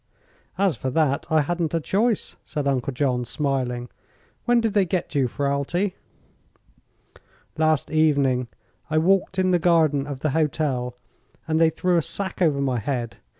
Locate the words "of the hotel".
10.07-10.95